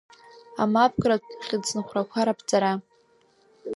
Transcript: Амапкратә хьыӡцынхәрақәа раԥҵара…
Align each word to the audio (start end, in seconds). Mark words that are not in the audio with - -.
Амапкратә 0.61 1.31
хьыӡцынхәрақәа 1.45 2.25
раԥҵара… 2.27 2.71